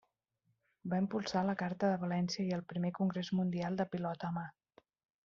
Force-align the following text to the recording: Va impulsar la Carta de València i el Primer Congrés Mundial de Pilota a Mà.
Va 0.93 1.01
impulsar 1.01 1.43
la 1.49 1.55
Carta 1.59 1.91
de 1.91 1.99
València 2.05 2.45
i 2.47 2.55
el 2.57 2.63
Primer 2.73 2.93
Congrés 3.01 3.29
Mundial 3.41 3.79
de 3.83 3.87
Pilota 3.93 4.31
a 4.31 4.37
Mà. 4.39 4.47